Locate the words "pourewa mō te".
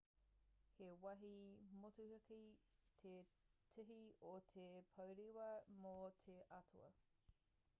4.95-6.39